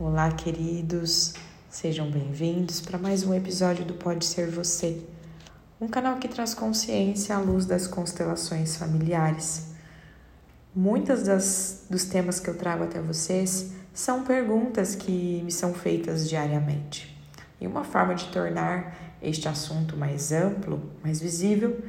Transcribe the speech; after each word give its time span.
Olá, 0.00 0.28
queridos, 0.32 1.34
sejam 1.70 2.10
bem-vindos 2.10 2.80
para 2.80 2.98
mais 2.98 3.22
um 3.22 3.32
episódio 3.32 3.84
do 3.84 3.94
Pode 3.94 4.24
Ser 4.24 4.50
Você, 4.50 5.06
um 5.80 5.86
canal 5.86 6.16
que 6.16 6.26
traz 6.26 6.52
consciência 6.52 7.36
à 7.36 7.38
luz 7.38 7.64
das 7.64 7.86
constelações 7.86 8.76
familiares. 8.76 9.72
Muitas 10.74 11.22
das, 11.22 11.86
dos 11.88 12.06
temas 12.06 12.40
que 12.40 12.50
eu 12.50 12.58
trago 12.58 12.82
até 12.82 13.00
vocês 13.00 13.70
são 13.92 14.24
perguntas 14.24 14.96
que 14.96 15.40
me 15.44 15.52
são 15.52 15.72
feitas 15.72 16.28
diariamente. 16.28 17.16
E 17.60 17.66
uma 17.68 17.84
forma 17.84 18.16
de 18.16 18.26
tornar 18.32 18.96
este 19.22 19.46
assunto 19.46 19.96
mais 19.96 20.32
amplo, 20.32 20.90
mais 21.04 21.20
visível, 21.20 21.80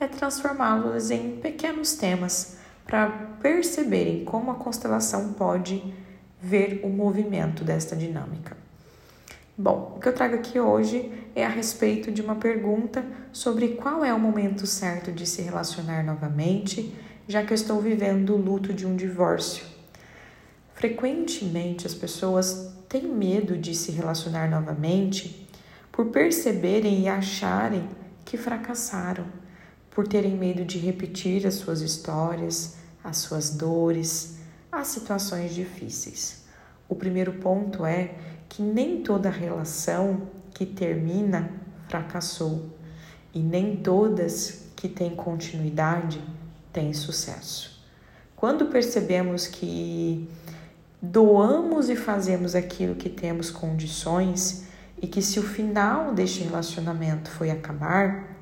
é 0.00 0.08
transformá-los 0.08 1.10
em 1.10 1.36
pequenos 1.36 1.92
temas 1.92 2.56
para 2.86 3.10
perceberem 3.42 4.24
como 4.24 4.50
a 4.50 4.54
constelação 4.54 5.34
pode 5.34 5.92
ver 6.42 6.80
o 6.82 6.88
movimento 6.88 7.64
desta 7.64 7.94
dinâmica. 7.94 8.56
Bom, 9.56 9.94
o 9.96 10.00
que 10.00 10.08
eu 10.08 10.14
trago 10.14 10.36
aqui 10.36 10.58
hoje 10.58 11.12
é 11.34 11.44
a 11.44 11.48
respeito 11.48 12.10
de 12.10 12.22
uma 12.22 12.36
pergunta 12.36 13.04
sobre 13.30 13.68
qual 13.68 14.02
é 14.02 14.14
o 14.14 14.18
momento 14.18 14.66
certo 14.66 15.12
de 15.12 15.26
se 15.26 15.42
relacionar 15.42 16.02
novamente, 16.02 16.94
já 17.28 17.44
que 17.44 17.52
eu 17.52 17.54
estou 17.54 17.78
vivendo 17.78 18.34
o 18.34 18.38
luto 18.38 18.72
de 18.72 18.86
um 18.86 18.96
divórcio. 18.96 19.64
Frequentemente 20.74 21.86
as 21.86 21.92
pessoas 21.92 22.74
têm 22.88 23.06
medo 23.06 23.58
de 23.58 23.74
se 23.74 23.92
relacionar 23.92 24.50
novamente 24.50 25.46
por 25.92 26.06
perceberem 26.06 27.02
e 27.02 27.08
acharem 27.08 27.86
que 28.24 28.38
fracassaram, 28.38 29.26
por 29.90 30.08
terem 30.08 30.38
medo 30.38 30.64
de 30.64 30.78
repetir 30.78 31.46
as 31.46 31.56
suas 31.56 31.82
histórias, 31.82 32.76
as 33.04 33.18
suas 33.18 33.50
dores, 33.50 34.39
as 34.70 34.88
situações 34.88 35.54
difíceis. 35.54 36.44
O 36.88 36.94
primeiro 36.94 37.34
ponto 37.34 37.84
é 37.84 38.14
que 38.48 38.62
nem 38.62 39.02
toda 39.02 39.30
relação 39.30 40.28
que 40.52 40.66
termina 40.66 41.50
fracassou 41.88 42.70
e 43.32 43.40
nem 43.40 43.76
todas 43.76 44.66
que 44.76 44.88
têm 44.88 45.14
continuidade 45.14 46.22
têm 46.72 46.92
sucesso. 46.92 47.80
Quando 48.34 48.66
percebemos 48.66 49.46
que 49.46 50.28
doamos 51.00 51.88
e 51.88 51.96
fazemos 51.96 52.54
aquilo 52.54 52.94
que 52.94 53.08
temos 53.08 53.50
condições 53.50 54.66
e 55.00 55.06
que 55.06 55.22
se 55.22 55.38
o 55.38 55.42
final 55.42 56.12
deste 56.12 56.42
relacionamento 56.42 57.30
foi 57.30 57.50
acabar, 57.50 58.36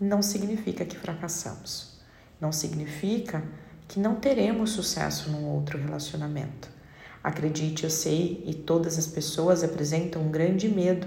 não 0.00 0.22
significa 0.22 0.84
que 0.84 0.96
fracassamos. 0.96 1.98
Não 2.40 2.52
significa 2.52 3.42
que 3.86 4.00
não 4.00 4.16
teremos 4.16 4.70
sucesso 4.70 5.30
num 5.30 5.46
outro 5.46 5.78
relacionamento. 5.78 6.68
Acredite, 7.22 7.84
eu 7.84 7.90
sei, 7.90 8.42
e 8.46 8.54
todas 8.54 8.98
as 8.98 9.06
pessoas 9.06 9.64
apresentam 9.64 10.22
um 10.22 10.30
grande 10.30 10.68
medo, 10.68 11.06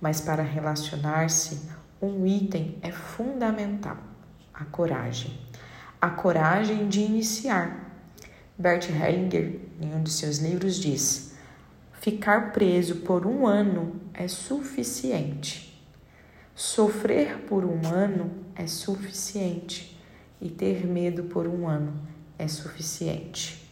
mas 0.00 0.20
para 0.20 0.42
relacionar-se, 0.42 1.62
um 2.00 2.26
item 2.26 2.78
é 2.82 2.92
fundamental: 2.92 3.96
a 4.52 4.64
coragem. 4.64 5.38
A 6.00 6.10
coragem 6.10 6.88
de 6.88 7.00
iniciar. 7.00 7.90
Bert 8.58 8.88
Hellinger, 8.88 9.60
em 9.80 9.94
um 9.94 10.02
de 10.02 10.10
seus 10.10 10.38
livros, 10.38 10.76
diz: 10.76 11.34
ficar 12.00 12.52
preso 12.52 12.96
por 12.96 13.26
um 13.26 13.46
ano 13.46 14.00
é 14.14 14.28
suficiente. 14.28 15.70
Sofrer 16.54 17.38
por 17.48 17.64
um 17.64 17.86
ano 17.88 18.30
é 18.54 18.66
suficiente 18.66 19.91
e 20.42 20.50
ter 20.50 20.84
medo 20.84 21.22
por 21.22 21.46
um 21.46 21.68
ano 21.68 21.94
é 22.36 22.48
suficiente. 22.48 23.70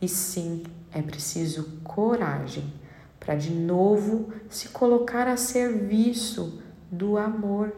E 0.00 0.08
sim, 0.08 0.62
é 0.92 1.02
preciso 1.02 1.80
coragem 1.82 2.72
para 3.18 3.34
de 3.34 3.50
novo 3.50 4.32
se 4.48 4.68
colocar 4.68 5.26
a 5.26 5.36
serviço 5.36 6.62
do 6.90 7.18
amor 7.18 7.76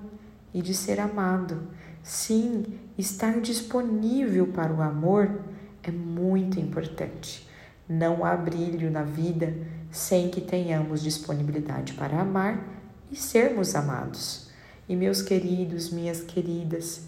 e 0.53 0.61
de 0.61 0.75
ser 0.75 1.01
amado. 1.01 1.63
Sim, 2.03 2.79
estar 2.99 3.41
disponível 3.41 4.49
para 4.49 4.73
o 4.73 4.83
amor 4.83 5.41
é 5.83 5.91
muito 5.91 6.61
importante. 6.61 7.49
Não 7.89 8.25
há 8.25 8.37
brilho 8.37 8.91
na 8.91 9.03
vida 9.03 9.57
sem 9.91 10.29
que 10.29 10.43
tenhamos 10.43 11.03
disponibilidade 11.03 11.95
para 11.95 12.21
amar 12.21 12.63
e 13.11 13.17
sermos 13.17 13.75
amados. 13.75 14.51
E 14.89 14.95
meus 14.95 15.23
queridos, 15.23 15.91
minhas 15.91 16.21
queridas, 16.21 17.03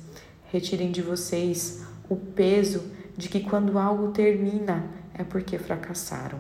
retirem 0.53 0.93
de 0.93 1.03
vocês 1.03 1.83
o 2.09 2.15
peso 2.15 2.85
de 3.17 3.29
que 3.29 3.41
quando 3.41 3.77
algo 3.79 4.13
termina 4.13 4.85
é 5.13 5.25
porque 5.25 5.59
fracassaram. 5.59 6.39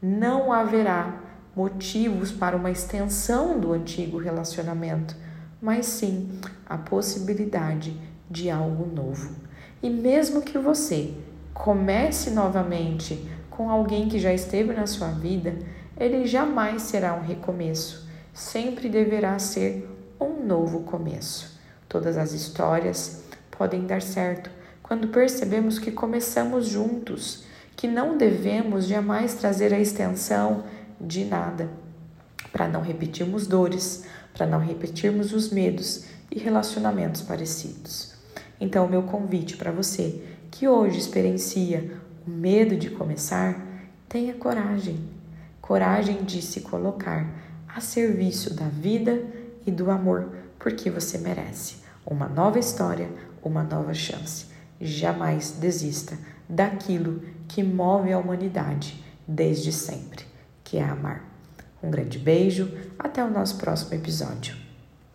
Não 0.00 0.50
haverá 0.50 1.20
motivos 1.54 2.32
para 2.32 2.56
uma 2.56 2.70
extensão 2.70 3.60
do 3.60 3.72
antigo 3.72 4.16
relacionamento, 4.16 5.14
mas 5.60 5.84
sim 5.84 6.40
a 6.64 6.78
possibilidade 6.78 7.94
de 8.30 8.48
algo 8.48 8.86
novo. 8.86 9.34
E 9.82 9.90
mesmo 9.90 10.40
que 10.40 10.56
você 10.56 11.12
comece 11.52 12.30
novamente 12.30 13.28
com 13.50 13.68
alguém 13.68 14.08
que 14.08 14.18
já 14.18 14.32
esteve 14.32 14.72
na 14.72 14.86
sua 14.86 15.08
vida, 15.08 15.58
ele 15.98 16.24
jamais 16.24 16.82
será 16.82 17.14
um 17.14 17.20
recomeço 17.22 18.08
sempre 18.32 18.88
deverá 18.88 19.38
ser 19.38 19.88
um 20.20 20.44
novo 20.46 20.80
começo. 20.80 21.58
Todas 21.88 22.16
as 22.16 22.32
histórias 22.32 23.24
podem 23.60 23.84
dar 23.84 24.00
certo 24.00 24.50
quando 24.82 25.08
percebemos 25.08 25.78
que 25.78 25.92
começamos 25.92 26.66
juntos, 26.66 27.44
que 27.76 27.86
não 27.86 28.16
devemos 28.16 28.86
jamais 28.86 29.34
trazer 29.34 29.74
a 29.74 29.78
extensão 29.78 30.64
de 30.98 31.26
nada, 31.26 31.68
para 32.50 32.66
não 32.66 32.80
repetirmos 32.80 33.46
dores, 33.46 34.06
para 34.32 34.46
não 34.46 34.60
repetirmos 34.60 35.34
os 35.34 35.50
medos 35.50 36.06
e 36.30 36.38
relacionamentos 36.38 37.20
parecidos. 37.20 38.14
Então, 38.58 38.88
meu 38.88 39.02
convite 39.02 39.58
para 39.58 39.70
você 39.70 40.24
que 40.50 40.66
hoje 40.66 40.98
experiencia 40.98 42.00
o 42.26 42.30
medo 42.30 42.74
de 42.78 42.88
começar, 42.88 43.62
tenha 44.08 44.32
coragem, 44.32 44.98
coragem 45.60 46.24
de 46.24 46.40
se 46.40 46.62
colocar 46.62 47.28
a 47.68 47.78
serviço 47.78 48.54
da 48.54 48.70
vida 48.70 49.22
e 49.66 49.70
do 49.70 49.90
amor, 49.90 50.30
porque 50.58 50.88
você 50.88 51.18
merece 51.18 51.80
uma 52.06 52.28
nova 52.28 52.58
história, 52.58 53.08
uma 53.42 53.62
nova 53.62 53.94
chance. 53.94 54.46
Jamais 54.80 55.52
desista 55.52 56.16
daquilo 56.48 57.22
que 57.46 57.62
move 57.62 58.12
a 58.12 58.18
humanidade 58.18 59.02
desde 59.26 59.72
sempre, 59.72 60.24
que 60.64 60.78
é 60.78 60.84
amar. 60.84 61.24
Um 61.82 61.90
grande 61.90 62.18
beijo, 62.18 62.70
até 62.98 63.24
o 63.24 63.30
nosso 63.30 63.56
próximo 63.56 63.94
episódio. 63.94 64.69